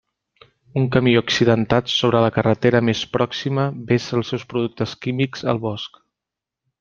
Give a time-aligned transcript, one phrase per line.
[0.79, 6.05] Un camió accidentat sobre la carretera més pròxima vessa els seus productes químics al bosc.